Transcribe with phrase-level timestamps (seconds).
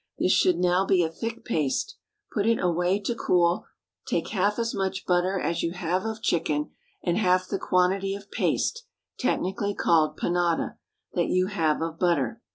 [0.17, 1.95] This should now be a thick paste;
[2.33, 3.67] put it away to cool.
[4.07, 6.71] Take half as much butter as you have of chicken,
[7.03, 8.87] and half the quantity of paste
[9.19, 10.79] (technically called panada)
[11.13, 12.41] that you have of butter.